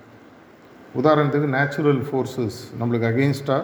[1.01, 3.63] உதாரணத்துக்கு நேச்சுரல் ஃபோர்ஸஸ் நம்மளுக்கு அகெயின்ஸ்டாக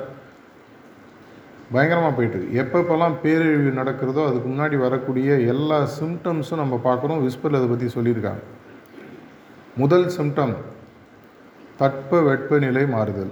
[1.74, 7.88] பயங்கரமாக போயிட்டுருக்கு எப்பப்பெல்லாம் பேரழிவு நடக்கிறதோ அதுக்கு முன்னாடி வரக்கூடிய எல்லா சிம்டம்ஸும் நம்ம பார்க்குறோம் விஸ்பரில் அதை பற்றி
[7.96, 8.42] சொல்லியிருக்காங்க.
[9.82, 10.54] முதல் சிம்டம்
[11.80, 13.30] தட்ப வெப்பநிலை மாறுதல்.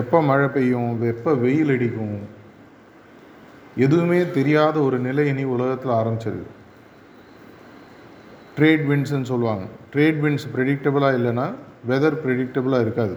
[0.00, 2.18] எப்போ மழை பெய்யும் எப்போ வெயில் அடிக்கும்
[3.84, 6.54] எதுவுமே தெரியாத ஒரு நிலை இனி உலகத்தில் ஆரம்பிச்சிருக்கு
[8.58, 9.64] ட்ரேட் வின்ஸ்ன்னு சொல்லுவாங்க.
[9.94, 11.48] ட்ரேட் வின்ஸ் ப்ரெடிக்டபுளாக இல்லைன்னா
[11.90, 13.16] வெதர் ப்ரிடிக்டபுளாக இருக்காது.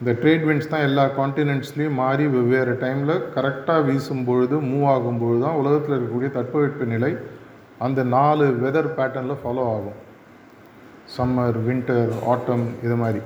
[0.00, 5.40] இந்த ட்ரேட் விண்ட்ஸ் தான் எல்லா காண்டினென்ட்ஸ்லேயும் மாறி வெவ்வேறு டைமில் கரெக்டாக வீசும் பொழுது மூவ் ஆகும் பொழுது
[5.46, 7.12] தான் உலகத்தில் இருக்கக்கூடிய தட்பவெட்ப நிலை
[7.86, 9.98] அந்த நாலு வெதர் பேட்டர்னில் ஃபாலோ ஆகும்.
[11.16, 13.20] சம்மர் வின்டர் ஆட்டம் இது மாதிரி.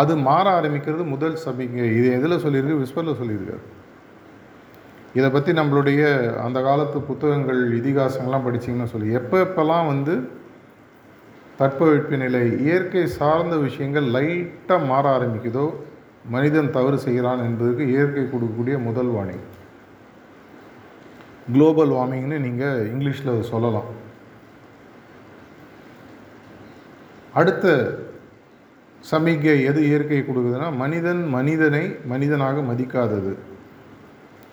[0.00, 2.80] அது மாற ஆரம்பிக்கிறது முதல் சபிங்க இது எதில் சொல்லியிருக்கு?
[2.82, 3.62] விஸ்வரில் சொல்லியிருக்காரு.
[5.18, 6.02] இதை பற்றி நம்மளுடைய
[6.46, 10.14] அந்த காலத்து புத்தகங்கள் இதிகாசங்கள்லாம் படிச்சிங்கன்னா சொல்லி எப்போ எப்போல்லாம் வந்து
[11.58, 15.64] தட்பவெட்ப நிலை இயற்கை சார்ந்த விஷயங்கள் லைட்டாக மாற ஆரம்பிக்குதோ
[16.34, 19.46] மனிதன் தவறு செய்கிறான் என்பதற்கு இயற்கை கொடுக்கக்கூடிய முதல் வார்னிங்
[21.52, 23.88] குளோபல் வார்மிங்னு நீங்கள் இங்கிலீஷில் சொல்லலாம்.
[27.40, 27.66] அடுத்த
[29.10, 33.32] சமிக்கை எது இயற்கை கொடுக்குதுன்னா மனிதன் மனிதனை மனிதனாக மதிக்காதது.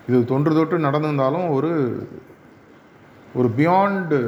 [0.07, 1.71] இது தொன்று தொட்டு நடந்திருந்தாலும் ஒரு
[3.35, 4.19] ஒரு பியாண்டு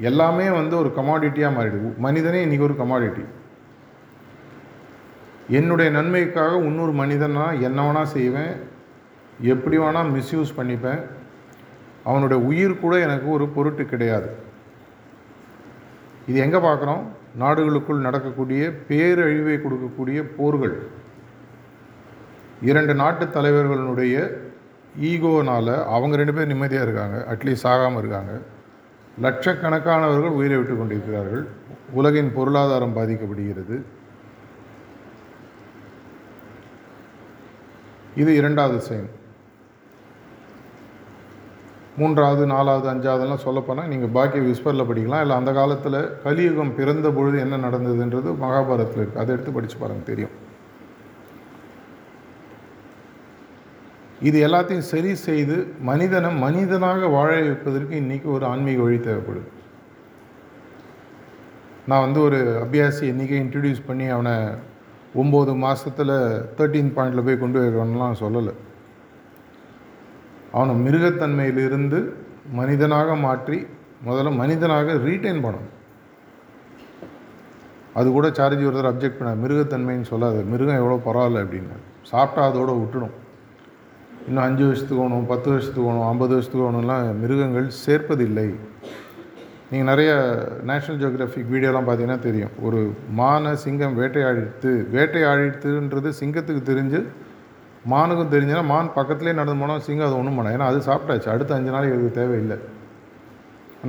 [0.00, 1.88] எல்லாமே வந்து ஒரு கமாடிட்டியாக மாறிடுது.
[1.96, 3.24] மனிதனே இன்றைக்கி ஒரு கமாடிட்டி
[5.58, 8.54] என்னுடைய நன்மைக்காக இன்னொரு மனிதனா என்ன வேணால் செய்வேன்
[9.40, 11.00] எப்படி வேணால் மிஸ்யூஸ் பண்ணிப்பேன்.
[12.04, 14.28] அவனுடைய உயிர் கூட எனக்கு ஒரு பொருட்டு கிடையாது.
[16.26, 17.02] இது எங்கே பார்க்குறோம்
[17.42, 20.76] நாடுகளுக்குள் நடக்கக்கூடிய பேரழிவை கொடுக்கக்கூடிய போர்கள்.
[22.70, 24.16] இரண்டு நாட்டு தலைவர்களுடைய
[25.10, 27.16] ஈகோனால் அவங்க ரெண்டு பேர் நிம்மதியாக இருக்காங்க.
[27.32, 28.34] அட்லீஸ்ட் ஆகாமல் இருக்காங்க.
[29.22, 31.48] லட்சக்கணக்கானவர்கள் உயிரை விட்டு கொண்டிருக்கிறார்கள்.
[31.92, 33.82] உலகின் பொருளாதாரம் பாதிக்கப்படுகிறது.
[38.16, 39.10] இது இரண்டாவது செயல்.
[41.96, 45.20] மூன்றாவது நாலாவது அஞ்சாவதுலாம் சொல்லப்போனால் நீங்கள் பாக்கிய விஸ்பரில் படிக்கலாம்.
[45.20, 49.20] இல்லை அந்த காலத்தில் கலியுகம் பிறந்த பொழுது என்ன நடந்ததுன்றது மகாபாரத்தில் இருக்குது.
[49.22, 50.43] அதை எடுத்து படித்து பாருங்கள் தெரியும்.
[54.28, 55.56] இது எல்லாத்தையும் சரி செய்து
[55.88, 59.48] மனிதனை மனிதனாக வாழ வைப்பதற்கு இன்றைக்கி ஒரு ஆன்மீக வழி தேவைப்படுது.
[61.90, 64.34] நான் வந்து ஒரு அபியாசி இன்றைக்கி இன்ட்ரடியூஸ் பண்ணி அவனை
[65.22, 66.14] ஒம்பது மாதத்தில்
[66.58, 68.54] தேர்ட்டீன் பாயிண்டில் போய் கொண்டு வைக்கணும்லாம் சொல்லலை.
[70.56, 72.00] அவனை மிருகத்தன்மையிலிருந்து
[72.60, 73.58] மனிதனாக மாற்றி
[74.06, 75.74] முதல்ல மனிதனாக ரீட்டைன் பண்ணணும்.
[77.98, 81.76] அது கூட சார்ஜி ஒருத்தர் அப்ஜெக்ட் பண்ண மிருகத்தன்மைன்னு சொல்லாது மிருகம் எவ்வளோ பரவாயில்ல அப்படின்னு.
[82.12, 83.14] சாப்பிட்டா அதோட விட்டுடும்.
[84.28, 88.46] இன்னும் அஞ்சு வருஷத்துக்கு வேணும் பத்து வருஷத்துக்கு வேணும் ஐம்பது வருஷத்துக்கு வேணும்லாம் மிருகங்கள் சேர்ப்பதில்லை.
[89.70, 90.10] நீங்கள் நிறைய
[90.70, 92.54] நேஷ்னல் ஜியோகிராஃபிக் வீடியோலாம் பார்த்தீங்கன்னா தெரியும்.
[92.66, 92.80] ஒரு
[93.18, 97.00] மானை சிங்கம் வேட்டையாடித்து வேட்டையாடித்துன்றது சிங்கத்துக்கு தெரிஞ்சு
[97.92, 101.28] மானுக்கும் தெரிஞ்சுன்னா மான் பக்கத்துலேயே நடந்து போனால் சிங்கம் அது ஒன்றும் பண்ண ஏன்னா அது சாப்பிட்டாச்சு.
[101.34, 102.58] அடுத்த அஞ்சு நாளைக்கு அதுக்கு தேவையில்லை.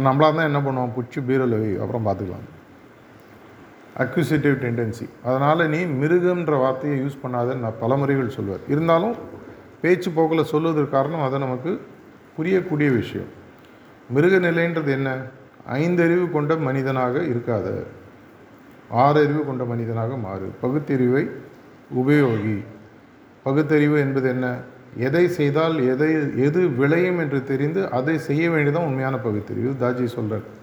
[0.07, 0.93] நம்மளாக தான் என்ன பண்ணுவோம்?
[0.97, 2.49] பிடிச்சி பீரோவில் வை அப்புறம் பார்த்துக்கலாம்.
[4.03, 8.63] அக்யூசிட்டிவ் டெண்டன்சி அதனால் நீ மிருகன்ற வார்த்தையை யூஸ் பண்ணாத நான் பலமுறைகள் சொல்வேன்.
[8.73, 9.15] இருந்தாலும்
[9.81, 11.81] பேச்சு போக்கில் சொல்வதற்கு காரணம் அது நமக்கு
[12.37, 13.27] புரியக்கூடிய விஷயம்.
[14.09, 15.17] மிருக நிலைன்றது என்ன?
[15.73, 17.83] ஐந்தறிவு கொண்ட மனிதனாக இருக்காத.
[18.93, 20.51] ஆறறிவு கொண்ட மனிதனாக மாறு.
[20.61, 21.29] பகுத்தறிவை
[21.95, 22.63] உபயோகி.
[23.43, 24.57] பகுத்தறிவு என்பது என்ன?
[24.97, 26.11] எதை செய்தால் எதை
[26.43, 29.75] எது விளையும் என்று தெரிந்து அதை செய்ய வேண்டியதான் உண்மையான பகுத்தறிவு.
[29.79, 30.53] தாஜி சொல்கிறார்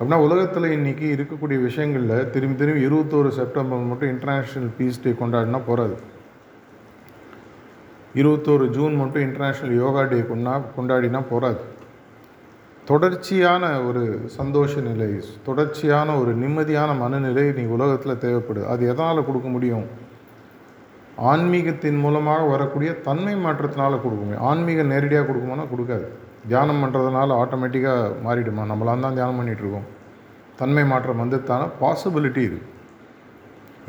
[0.00, 5.96] அப்படின்னா உலகத்தில் இன்றைக்கி இருக்கக்கூடிய விஷயங்களில் திரும்பி திரும்பி இருபத்தோரு செப்டம்பர் மட்டும் இன்டர்நேஷ்னல் பீஸ் டே கொண்டாடினா போகாது
[8.20, 11.62] இருபத்தோரு ஜூன் மட்டும் இன்டர்நேஷ்னல் யோகா டே கொண்டா கொண்டாடினா போகாது
[12.88, 14.02] தொடர்ச்சியான ஒரு
[14.36, 15.08] சந்தோஷ நிலை
[15.48, 19.86] தொடர்ச்சியான ஒரு நிம்மதியான மனநிலை நீ உலகத்தில் தேவைப்படுது அது எதனால் கொடுக்க முடியும்?
[21.30, 24.44] ஆன்மீகத்தின் மூலமாக வரக்கூடிய தன்மை மாற்றத்தினால் கொடுக்க முடியும்.
[24.50, 26.06] ஆன்மீகம் நேரடியாக கொடுக்குமானா கொடுக்காது.
[26.50, 28.62] தியானம் பண்ணுறதுனால ஆட்டோமேட்டிக்காக மாறிடுமா?
[28.70, 29.88] நம்மளாம் தான் தியானம் பண்ணிகிட்ருக்கோம்
[30.60, 32.68] தன்மை மாற்றம் வந்ததுதான பாசிபிலிட்டி இருக்குது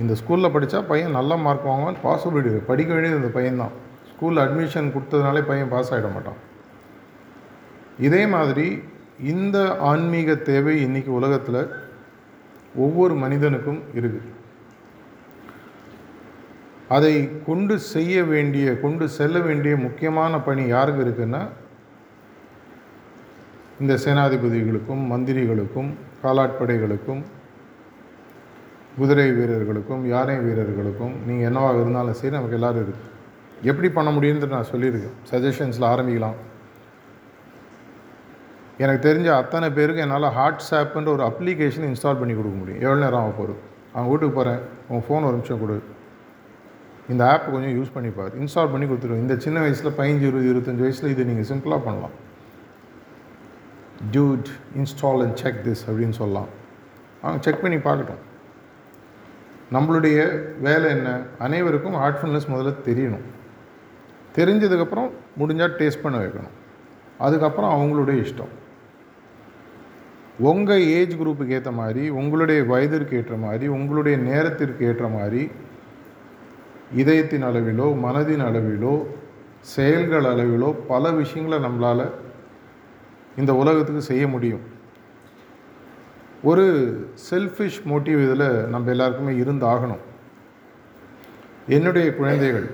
[0.02, 3.74] இந்த ஸ்கூலில் படித்தா பையன் நல்ல மார்க் வாங்குவான் பாசிபிலிட்டி இருக்குது படிக்க வேண்டியது இந்த பையன்தான்.
[4.14, 6.40] ஸ்கூலில் அட்மிஷன் கொடுத்ததுனாலே பையன் பாஸ் ஆகிட மாட்டான்.
[8.08, 8.68] இதே மாதிரி
[9.34, 9.58] இந்த
[9.90, 11.62] ஆன்மீக தேவை இன்றைக்கி உலகத்தில்
[12.86, 14.30] ஒவ்வொரு மனிதனுக்கும் இருக்குது
[16.96, 17.14] அதை
[17.46, 21.42] கொண்டு செய்ய வேண்டிய கொண்டு செல்ல வேண்டிய முக்கியமான பணி யாருக்கு இருக்குன்னா
[23.82, 25.90] இந்த சேனாதிபதிகளுக்கும் மந்திரிகளுக்கும்
[26.24, 27.24] காலாட்படைகளுக்கும்
[28.98, 33.12] குதிரை வீரர்களுக்கும் யானை வீரர்களுக்கும் நீங்கள் என்னவாக இருந்தாலும் சரி நமக்கு எல்லோரும் இருக்குது
[33.70, 35.16] எப்படி பண்ண முடியும்னு நான் சொல்லியிருக்கேன்.
[35.32, 36.38] சஜஷன்ஸில் ஆரம்பிக்கலாம்.
[38.78, 42.82] எனக்கு தெரிஞ்ச அத்தனை பேருக்கு என்னால் ஹாட்ஸ்ஆப்புன்ற ஒரு அப்ளிகேஷன் இன்ஸ்டால் பண்ணி கொடுக்க முடியும்.
[42.82, 43.56] எவ்வளோ நேரம் ஆக போகுது?
[43.94, 45.84] அவங்க வீட்டுக்கு போகிறேன் உங்கள் ஃபோன் ஒரு நிமிஷம் கொடு.
[47.10, 48.34] இந்த ஆப் கொஞ்சம் யூஸ் பண்ணி பாரு.
[48.44, 52.16] இன்ஸ்டால் பண்ணி கொடுத்துருவோம் இந்த சின்ன வயசில் பதினஞ்சு இருபது இருபத்தஞ்சி வயசில் இது நீங்கள் சிம்பிளாக பண்ணலாம்.
[54.12, 54.50] Dude
[54.80, 56.50] install and check this அப்படின்னு சொல்லலாம்.
[57.22, 58.22] அவங்க செக் பண்ணி பார்க்கட்டும்.
[59.74, 60.18] நம்மளுடைய
[60.62, 61.20] வேலை என்ன?
[61.40, 63.26] அனைவருக்கும் ஹார்ட்ஃபுல்னஸ் முதல்ல தெரியணும்.
[64.36, 66.56] தெரிஞ்சதுக்கப்புறம் முடிஞ்சால் டேஸ்ட் பண்ண வைக்கணும்.
[67.18, 68.54] அதுக்கப்புறம் அவங்களுடைய இஷ்டம்.
[70.40, 75.52] உங்கள் ஏஜ் குரூப்புக்கு ஏற்ற மாதிரி உங்களுடைய வயதிற்கு ஏற்ற மாதிரி உங்களுடைய நேரத்திற்கு ஏற்ற மாதிரி
[76.96, 79.06] இதயத்தின் அளவிலோ மனதின் அளவிலோ
[79.60, 82.12] செயல்கள் அளவிலோ பல விஷயங்களை நம்மளால்
[83.38, 84.64] இந்த உலகத்துக்கு செய்ய முடியும்.
[86.44, 86.66] ஒரு
[87.30, 90.04] செல்ஃபிஷ் மோட்டிவ் இதில் நம்ம எல்லாருக்குமே இருந்தாகணும்.
[91.68, 92.68] என்னுடைய குழந்தைகள்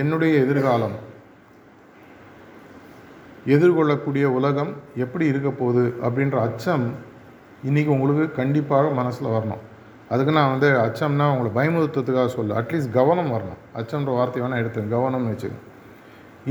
[0.00, 0.96] என்னுடைய எதிர்காலம்.
[3.54, 4.72] எதிர்கொள்ளக்கூடிய உலகம்
[5.04, 6.86] எப்படி இருக்க போகுது அப்படின்ற அச்சம்
[7.68, 9.62] இன்றைக்கி உங்களுக்கு கண்டிப்பாக மனசில் வரணும்.
[10.12, 13.60] அதுக்கு நான் வந்து அச்சம்னா உங்களை பயமுறுத்தத்துக்காக சொல்ல அட்லீஸ்ட் கவனம் வரணும்.
[13.80, 15.62] அச்சம்ன்ற வார்த்தை வேணால் எடுத்து கவனம்னு வச்சுக்கோங்க.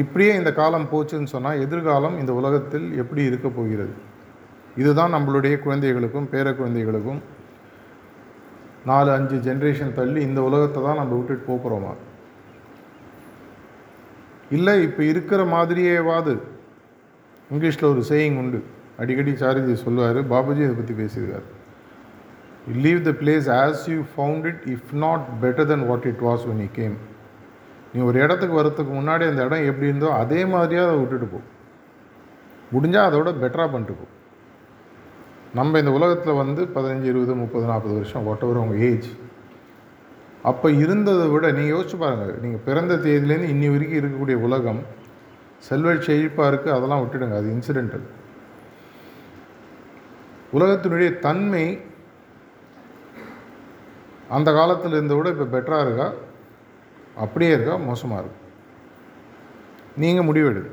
[0.01, 3.93] இப்படியே இந்த காலம் போச்சுன்னு சொன்னால் எதிர்காலம் இந்த உலகத்தில் எப்படி இருக்க போகிறது?
[4.81, 7.21] இதுதான் நம்மளுடைய குழந்தைகளுக்கும் பேர குழந்தைகளுக்கும்
[8.89, 11.93] நாலு அஞ்சு ஜென்ரேஷன் தள்ளி இந்த உலகத்தை தான் நம்ம விட்டுட்டு போகிறோமா
[14.51, 16.39] இல்லை இப்போ இருக்கிற மாதிரியேவாது.
[17.51, 18.63] இங்கிலீஷில் ஒரு சேயிங் உண்டு.
[18.97, 21.47] அடிக்கடி சாரிஜி சொல்லுவார் பாபுஜி இதை பற்றி பேசியிருக்கார்.
[22.83, 26.61] Leave the place as you found it if not better then what it was when
[26.61, 26.95] you came
[27.93, 31.39] நீ ஒரு இடத்துக்கு வரத்துக்கு முன்னாடி அந்த இடம் எப்படி இருந்தோ அதே மாதிரியாக அதை விட்டுட்டு போ.
[32.73, 34.05] முடிஞ்சால் அதோட பெட்டராக பண்ணிட்டு போ.
[35.53, 39.09] நம்ம இந்த உலகத்தில் வந்து பதினஞ்சு இருபது முப்பது நாற்பது வருஷம் வாட் எவர் உங்கள் ஏஜ்
[40.49, 44.81] அப்போ இருந்ததை விட நீங்கள் யோசிச்சு பாருங்கள் நீங்கள் பிறந்த தேதியிலேருந்து இன்னி வரைக்கும் இருக்கக்கூடிய உலகம்
[45.67, 47.35] செல்வ செழிப்பாக இருக்குது அதெல்லாம் விட்டுடுங்க.
[47.41, 48.05] அது இன்சிடென்டல்
[50.57, 51.65] உலகத்தினுடைய தன்மை
[54.37, 56.07] அந்த காலத்தில் இருந்த விட இப்போ பெட்டராக இருக்கா?
[57.23, 57.75] அப்படியே இருக்கா?
[57.89, 58.39] மோசமாக இருக்கு.
[60.03, 60.71] நீங்கள் முடிவெடுங்க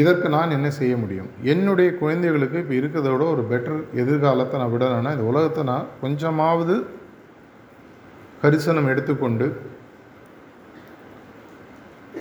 [0.00, 1.28] இதற்கு நான் என்ன செய்ய முடியும்?
[1.52, 6.76] என்னுடைய குழந்தைகளுக்கு இப்போ இருக்கிறத விட ஒரு பெட்டர் எதிர்காலத்தை நான் விடணும்னா இந்த உலகத்தை நான் கொஞ்சமாவது
[8.44, 9.46] கரிசனம் எடுத்துக்கொண்டு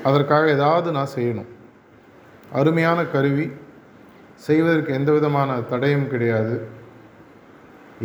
[0.10, 1.50] அதற்காக ஏதாவது நான் செய்யணும்.
[2.60, 3.46] அருமையான கருவி
[4.46, 6.56] செய்வதற்கு எந்த விதமான தடையும் கிடையாது.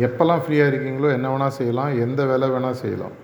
[0.05, 3.15] எப்போல்லாம் ஃப்ரீயாக இருக்கீங்களோ என்ன வேணால் செய்யலாம் எந்த வேலை வேணால் செய்யலாம்.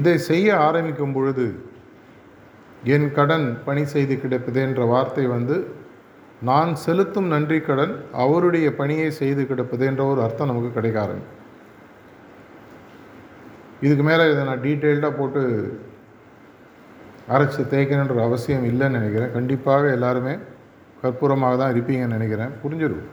[0.00, 1.46] இதை செய்ய ஆரம்பிக்கும் பொழுது
[2.94, 5.56] என் கடன் பணி செய்து கிடப்பது என்ற வார்த்தை வந்து
[6.50, 11.42] நான் செலுத்தும் நன்றி கடன் அவருடைய பணியை செய்து கிடப்பது என்ற ஒரு அர்த்தம் நமக்கு கிடைக்க ஆரம்பிக்கும்.
[13.84, 15.42] இதுக்கு மேலே இதை நான் டீட்டெயில்டாக போட்டு
[17.34, 19.32] அரைச்சி தேய்க்கணுன்ற அவசியம் இல்லைன்னு நினைக்கிறேன்.
[19.36, 20.34] கண்டிப்பாக எல்லாருமே
[21.00, 22.52] கற்பூரமாக தான் இருப்பீங்கன்னு நினைக்கிறேன்.
[22.62, 23.06] புரிஞ்சிடும்.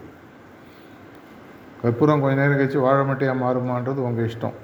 [1.82, 4.56] கற்பூரம் கொஞ்ச நேரம் கழிச்சு வாழை மட்டையாக மாறுமான்றது உங்கள் இஷ்டம்.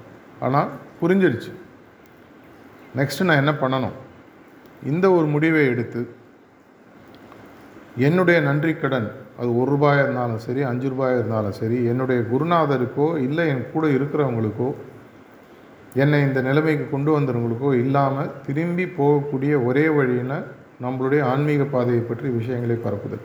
[0.46, 1.52] ஆனால் புரிஞ்சிடுச்சு
[2.98, 3.96] நெக்ஸ்ட்டு நான் என்ன பண்ணணும்?
[4.90, 6.00] இந்த ஒரு முடிவை எடுத்து
[8.06, 9.08] என்னுடைய நன்றி கடன்
[9.40, 14.68] அது ஒரு ரூபாயாக இருந்தாலும் சரி அஞ்சு ரூபாயாக இருந்தாலும் சரி என்னுடைய குருநாதருக்கோ இல்லை என் கூட இருக்கிறவங்களுக்கோ
[15.94, 20.42] என்னை இந்த நிலைமைக்கு கொண்டு வந்தவங்களுக்கோ இல்லாமல் திரும்பி போகக்கூடிய ஒரே வழியின
[20.84, 23.24] நம்மளுடைய ஆன்மீக பாதையை பற்றி விஷயங்களை பரப்புதல்.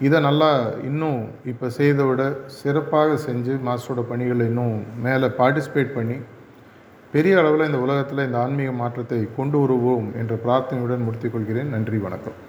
[0.00, 0.50] இதை நல்லா
[0.84, 6.18] இன்னும் இப்போ செய்த விட சிறப்பாக செஞ்சு மாஸ்டரோட பணிகளை இன்னும் மேலே பார்ட்டிசிபேட் பண்ணி
[7.12, 12.47] பெரிய அளவில் இந்த உலகத்தில் இந்த ஆன்மீக மாற்றத்தை கொண்டு வருவோம் என்ற பிரார்த்தனையுடன் முடித்துக்கொள்கிறேன் நன்றி வணக்கம்.